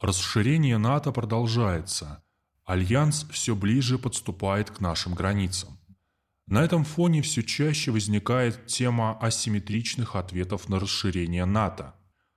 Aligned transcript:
Расширение 0.00 0.78
НАТО 0.78 1.10
продолжается. 1.10 2.22
Альянс 2.64 3.26
все 3.32 3.56
ближе 3.56 3.98
подступает 3.98 4.70
к 4.70 4.80
нашим 4.80 5.14
границам. 5.14 5.76
На 6.46 6.62
этом 6.62 6.84
фоне 6.84 7.20
все 7.20 7.42
чаще 7.42 7.90
возникает 7.90 8.66
тема 8.66 9.18
асимметричных 9.18 10.14
ответов 10.14 10.68
на 10.68 10.78
расширение 10.78 11.46
НАТО, 11.46 11.96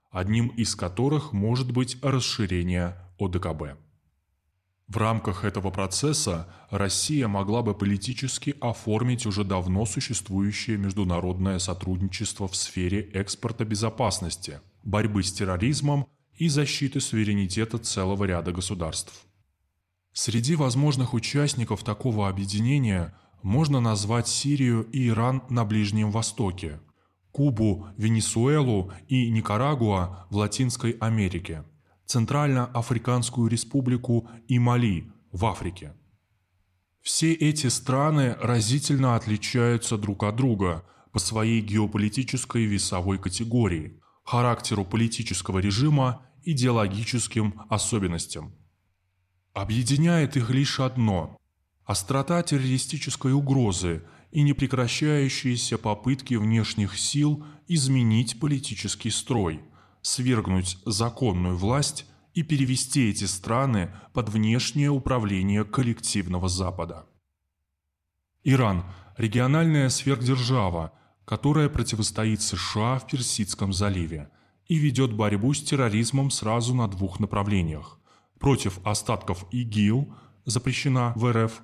одним 0.10 0.48
из 0.48 0.76
которых 0.76 1.34
может 1.34 1.72
быть 1.72 1.98
расширение 2.02 2.98
ОДКБ. 3.20 3.78
В 4.88 4.98
рамках 4.98 5.46
этого 5.46 5.70
процесса 5.70 6.52
Россия 6.72 7.28
могла 7.28 7.62
бы 7.62 7.76
политически 7.76 8.56
оформить 8.60 9.28
уже 9.28 9.44
давно 9.44 9.86
существующее 9.86 10.78
международное 10.78 11.60
сотрудничество 11.60 12.48
в 12.48 12.56
сфере 12.56 13.02
экспорта 13.14 13.66
безопасности, 13.66 14.62
борьбы 14.84 15.22
с 15.22 15.32
терроризмом 15.32 16.08
и 16.36 16.50
защиты 16.50 17.00
суверенитета 17.00 17.78
целого 17.78 18.26
ряда 18.26 18.52
государств. 18.52 19.26
Среди 20.14 20.56
возможных 20.56 21.14
участников 21.14 21.84
такого 21.84 22.28
объединения 22.28 23.16
можно 23.42 23.80
назвать 23.80 24.28
Сирию 24.28 24.84
и 24.92 25.08
Иран 25.08 25.44
на 25.50 25.66
Ближнем 25.66 26.12
Востоке, 26.12 26.80
Кубу, 27.32 27.88
Венесуэлу 27.98 28.92
и 29.08 29.30
Никарагуа 29.30 30.28
в 30.30 30.38
Латинской 30.38 30.92
Америке– 31.00 31.64
Центральноафриканскую 32.12 33.48
республику 33.48 34.30
и 34.50 34.60
Мали 34.60 35.10
в 35.32 35.46
Африке. 35.46 35.94
Все 37.02 37.32
эти 37.34 37.68
страны 37.68 38.36
разительно 38.42 39.16
отличаются 39.16 39.98
друг 39.98 40.24
от 40.24 40.36
друга 40.36 40.84
по 41.14 41.20
своей 41.20 41.62
геополитической 41.62 42.66
весовой 42.66 43.18
категории, 43.18 44.01
характеру 44.32 44.86
политического 44.86 45.60
режима, 45.60 46.22
идеологическим 46.46 47.64
особенностям. 47.70 48.56
Объединяет 49.54 50.38
их 50.38 50.50
лишь 50.52 50.80
одно– 50.80 51.38
острота 51.86 52.42
террористической 52.42 53.34
угрозы 53.34 54.04
и 54.32 54.42
непрекращающиеся 54.44 55.78
попытки 55.78 56.36
внешних 56.36 56.98
сил 56.98 57.46
изменить 57.68 58.40
политический 58.40 59.10
строй– 59.10 59.60
свергнуть 60.02 60.78
законную 60.86 61.58
власть 61.58 62.06
и 62.34 62.42
перевести 62.42 63.10
эти 63.10 63.26
страны 63.26 63.94
под 64.14 64.30
внешнее 64.30 64.92
управление 64.92 65.66
коллективного 65.66 66.48
Запада. 66.48 67.06
Иран– 68.46 68.86
региональная 69.18 69.90
сверхдержава, 69.90 70.94
которая 71.32 71.70
противостоит 71.70 72.42
США 72.42 73.00
в 73.00 73.08
Персидском 73.08 73.72
заливе 73.72 74.30
и 74.68 74.76
ведет 74.76 75.14
борьбу 75.14 75.54
с 75.54 75.64
терроризмом 75.64 76.30
сразу 76.30 76.76
на 76.76 76.90
двух 76.90 77.22
направлениях– 77.22 78.02
против 78.38 78.82
остатков 78.84 79.46
ИГИЛ, 79.50 80.14
запрещена 80.44 81.14
в 81.16 81.32
РФ, 81.32 81.62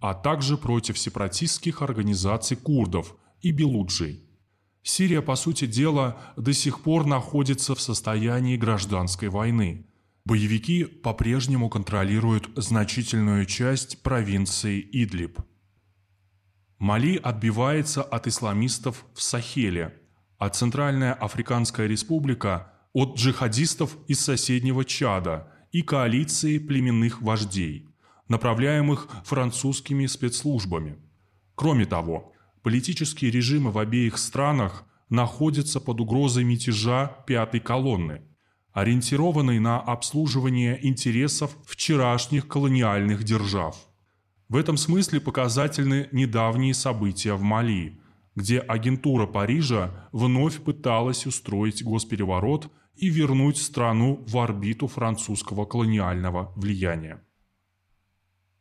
а 0.00 0.14
также 0.14 0.56
против 0.56 0.98
сепаратистских 0.98 1.82
организаций 1.82 2.56
курдов 2.56 3.14
и 3.42 3.50
белуджей– 3.50 4.24
Сирия, 4.82 5.20
по 5.20 5.36
сути 5.36 5.66
дела, 5.66 6.16
до 6.38 6.54
сих 6.54 6.80
пор 6.80 7.04
находится 7.04 7.74
в 7.74 7.80
состоянии 7.82 8.56
гражданской 8.56 9.28
войны. 9.28 9.86
Боевики 10.24 10.84
по-прежнему 10.84 11.68
контролируют 11.68 12.48
значительную 12.56 13.44
часть 13.44 14.02
провинции 14.02 14.80
Идлиб. 14.80 15.40
Мали 16.80 17.16
отбивается 17.22 18.02
от 18.02 18.26
исламистов 18.26 19.06
в 19.14 19.22
Сахеле, 19.22 19.94
а 20.38 20.48
Центральная 20.48 21.12
Африканская 21.14 21.86
Республика– 21.86 22.72
от 22.92 23.16
джихадистов 23.16 23.96
из 24.08 24.18
соседнего 24.18 24.84
Чада 24.84 25.52
и 25.70 25.82
коалиции 25.82 26.58
племенных 26.58 27.22
вождей, 27.22 27.86
направляемых 28.26 29.06
французскими 29.24 30.06
спецслужбами. 30.06 30.98
Кроме 31.54 31.86
того, 31.86 32.32
Политические 32.62 33.30
режимы 33.30 33.70
в 33.70 33.78
обеих 33.78 34.18
странах 34.18 34.84
находятся 35.08 35.80
под 35.80 36.00
угрозой 36.00 36.44
мятежа 36.44 37.06
пятой 37.26 37.60
колонны, 37.60 38.20
ориентированной 38.72 39.58
на 39.58 39.80
обслуживание 39.80 40.78
интересов 40.86 41.56
вчерашних 41.66 42.46
колониальных 42.48 43.24
держав. 43.24 43.76
В 44.50 44.56
этом 44.56 44.76
смысле 44.76 45.20
показательны 45.20 46.08
недавние 46.10 46.74
события 46.74 47.34
в 47.34 47.40
Мали, 47.40 48.00
где 48.34 48.58
агентура 48.58 49.28
Парижа 49.28 50.08
вновь 50.10 50.60
пыталась 50.60 51.24
устроить 51.24 51.84
госпереворот 51.84 52.68
и 52.96 53.08
вернуть 53.08 53.58
страну 53.58 54.24
в 54.26 54.36
орбиту 54.36 54.88
французского 54.88 55.66
колониального 55.66 56.52
влияния. 56.56 57.22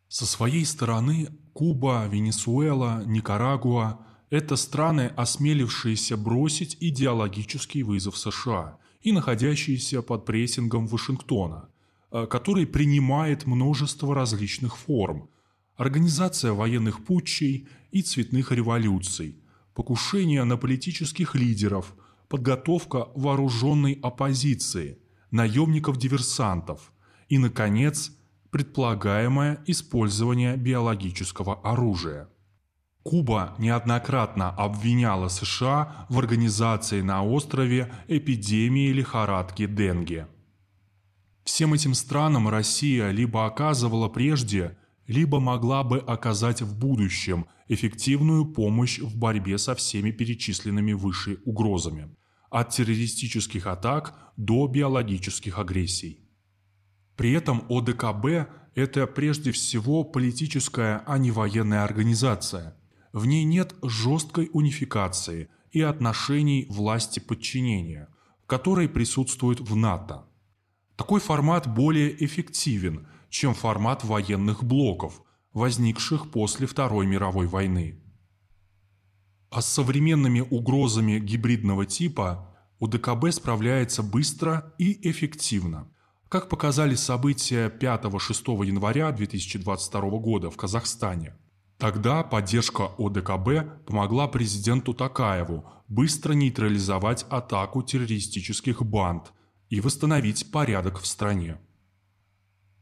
Со 0.07 0.27
своей 0.27 0.63
стороны 0.63 1.29
Куба, 1.53 2.06
Венесуэла, 2.07 3.03
Никарагуа– 3.07 4.06
это 4.29 4.57
страны, 4.57 5.11
осмелившиеся 5.17 6.17
бросить 6.17 6.77
идеологический 6.79 7.81
вызов 7.81 8.16
США 8.16 8.77
и 9.01 9.11
находящиеся 9.11 10.03
под 10.03 10.25
прессингом 10.25 10.85
Вашингтона, 10.85 11.69
э, 12.11 12.27
который 12.27 12.67
принимает 12.67 13.47
множество 13.47 14.13
различных 14.13 14.77
форм– 14.77 15.31
организация 15.79 16.51
военных 16.51 17.06
путчей 17.06 17.69
и 17.91 18.01
цветных 18.01 18.51
революций, 18.51 19.38
покушение 19.73 20.44
на 20.44 20.57
политических 20.57 21.35
лидеров, 21.35 21.95
подготовка 22.28 23.07
вооруженной 23.16 23.97
оппозиции, 24.03 25.00
наемников-диверсантов 25.31 26.91
и, 27.29 27.38
наконец, 27.38 28.12
предполагаемое 28.51 29.63
использование 29.68 30.57
биологического 30.57 31.62
оружия. 31.62 32.28
Куба 33.03 33.56
неоднократно 33.57 34.50
обвиняла 34.50 35.29
США 35.29 36.07
в 36.09 36.19
организации 36.19 37.00
на 37.00 37.23
острове 37.23 37.89
эпидемии 38.09 38.91
лихорадки 38.91 39.66
Денге. 39.66 40.28
Всем 41.45 41.73
этим 41.73 41.94
странам 41.94 42.50
Россия 42.50 43.12
либо 43.12 43.45
оказывала 43.45 44.09
прежде, 44.09 44.75
либо 45.09 45.39
могла 45.39 45.83
бы 45.83 45.97
оказать 45.97 46.61
в 46.61 46.77
будущем 46.77 47.47
эффективную 47.67 48.45
помощь 48.45 48.99
в 48.99 49.17
борьбе 49.17 49.57
со 49.57 49.73
всеми 49.73 50.11
перечисленными 50.11 50.93
выше 50.93 51.39
угрозами, 51.45 52.15
от 52.51 52.69
террористических 52.69 53.65
атак 53.65 54.15
до 54.37 54.67
биологических 54.67 55.57
агрессий. 55.57 56.19
При 57.15 57.31
этом 57.31 57.63
ОДКБ– 57.69 58.49
это 58.75 59.07
прежде 59.07 59.51
всего 59.51 60.03
политическая, 60.03 61.01
а 61.07 61.17
не 61.17 61.31
военная 61.31 61.83
организация. 61.83 62.77
В 63.11 63.25
ней 63.25 63.45
нет 63.45 63.73
жесткой 63.81 64.51
унификации 64.53 65.49
и 65.71 65.81
отношений 65.81 66.67
власти-подчинения, 66.69 68.09
которые 68.45 68.87
присутствуют 68.87 69.59
в 69.59 69.75
НАТО. 69.75 70.27
Такой 70.95 71.19
формат 71.19 71.67
более 71.67 72.23
эффективен, 72.23 73.07
чем 73.29 73.53
формат 73.53 74.03
военных 74.03 74.63
блоков, 74.63 75.22
возникших 75.53 76.31
после 76.31 76.67
Второй 76.67 77.06
мировой 77.06 77.47
войны. 77.47 78.01
А 79.50 79.62
с 79.62 79.67
современными 79.67 80.41
угрозами 80.41 81.19
гибридного 81.19 81.85
типа 81.85 82.56
УДКБ 82.79 83.31
справляется 83.31 84.03
быстро 84.03 84.73
и 84.78 85.09
эффективно– 85.09 85.91
как 86.29 86.47
показали 86.47 86.94
события 86.94 87.69
5-6 87.69 88.66
января 88.66 89.12
2022 89.12 90.01
года 90.19 90.51
в 90.51 90.57
Казахстане. 90.57 91.35
Тогда 91.79 92.23
поддержка 92.23 92.91
ОДКБ 93.00 93.85
помогла 93.88 94.28
президенту 94.28 94.94
Такаеву 94.94 95.66
быстро 95.88 96.34
нейтрализовать 96.34 97.25
атаку 97.29 97.81
террористических 97.81 98.84
банд 98.84 99.34
и 99.69 99.81
восстановить 99.81 100.51
порядок 100.51 101.00
в 101.00 101.07
стране. 101.07 101.57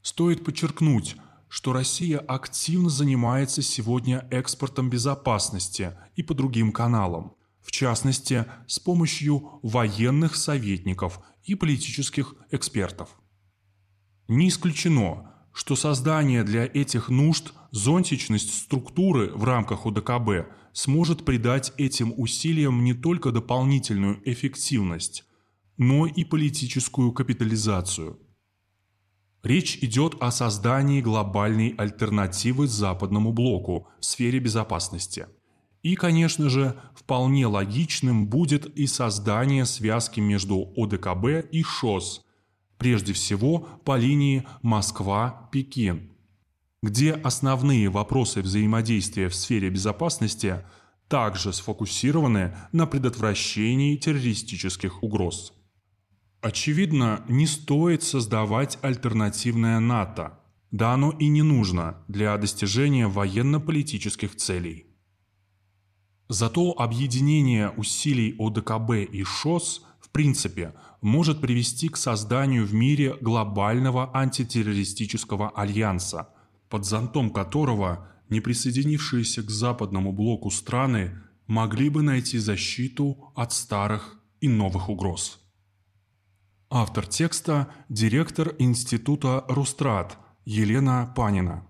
Стоит 0.01 0.43
подчеркнуть, 0.43 1.15
что 1.49 1.73
Россия 1.73 2.19
активно 2.19 2.89
занимается 2.89 3.61
сегодня 3.61 4.27
экспортом 4.31 4.89
безопасности 4.89 5.97
и 6.15 6.23
по 6.23 6.33
другим 6.33 6.71
каналам, 6.71 7.33
в 7.61 7.71
частности, 7.71 8.45
с 8.67 8.79
помощью 8.79 9.59
военных 9.63 10.35
советников 10.35 11.19
и 11.43 11.55
политических 11.55 12.35
экспертов. 12.51 13.09
Не 14.27 14.49
исключено, 14.49 15.33
что 15.53 15.75
создание 15.75 16.43
для 16.43 16.65
этих 16.65 17.09
нужд 17.09 17.53
зонтичность 17.71 18.53
структуры 18.63 19.31
в 19.33 19.43
рамках 19.43 19.85
УДКБ 19.85 20.51
сможет 20.73 21.25
придать 21.25 21.73
этим 21.77 22.13
усилиям 22.15 22.83
не 22.83 22.93
только 22.93 23.31
дополнительную 23.31 24.21
эффективность, 24.29 25.25
но 25.77 26.05
и 26.05 26.23
политическую 26.23 27.11
капитализацию. 27.11 28.19
Речь 29.47 29.77
идет 29.81 30.17
о 30.19 30.29
создании 30.29 30.99
глобальной 30.99 31.73
альтернативы 31.77 32.67
западному 32.67 33.31
блоку 33.31 33.87
в 33.97 34.03
сфере 34.03 34.39
безопасности. 34.39 35.27
И, 35.83 35.95
конечно 35.95 36.49
же, 36.49 36.75
вполне 36.93 37.47
логичным 37.47 38.27
будет 38.27 38.65
и 38.65 38.87
создание 38.87 39.65
связки 39.65 40.19
между 40.19 40.73
ОДКБ 40.75 41.49
и 41.49 41.63
ШОС– 41.63 42.25
прежде 42.77 43.13
всего 43.13 43.69
по 43.85 43.97
линии 43.97 44.45
Москва-Пекин, 44.63 46.11
где 46.83 47.13
основные 47.13 47.87
вопросы 47.87 48.41
взаимодействия 48.41 49.29
в 49.29 49.35
сфере 49.35 49.69
безопасности 49.69 50.65
также 51.07 51.53
сфокусированы 51.53 52.53
на 52.73 52.85
предотвращении 52.85 53.95
террористических 53.95 55.01
угроз. 55.01 55.53
Очевидно, 56.41 57.23
не 57.27 57.47
стоит 57.47 58.03
создавать 58.03 58.77
альтернативное 58.81 59.79
НАТО, 59.79 60.39
да 60.71 60.93
оно 60.93 61.11
и 61.11 61.27
не 61.27 61.41
нужно 61.41 62.03
для 62.07 62.37
достижения 62.37 63.07
военно-политических 63.07 64.35
целей. 64.35 64.85
Зато 66.29 66.73
объединение 66.73 67.69
усилий 67.71 68.35
ОДКБ 68.37 69.11
и 69.11 69.23
ШОС 69.23 69.85
в 69.99 70.09
принципе 70.09 70.73
может 71.01 71.41
привести 71.41 71.89
к 71.89 71.97
созданию 71.97 72.65
в 72.65 72.73
мире 72.73 73.15
глобального 73.19 74.15
антитеррористического 74.15 75.49
альянса, 75.49 76.29
под 76.69 76.85
зонтом 76.85 77.31
которого 77.31 78.09
не 78.29 78.41
присоединившиеся 78.41 79.41
к 79.41 79.49
западному 79.49 80.11
блоку 80.11 80.51
страны 80.51 81.19
могли 81.47 81.89
бы 81.89 82.03
найти 82.03 82.37
защиту 82.37 83.31
от 83.35 83.53
старых 83.53 84.21
и 84.41 84.49
новых 84.49 84.89
угроз. 84.89 85.46
Автор 86.69 87.05
текста– 87.05 87.67
директор 87.89 88.53
Института 88.59 89.45
Рустрат 89.47 90.17
Елена 90.45 91.13
Панина. 91.15 91.61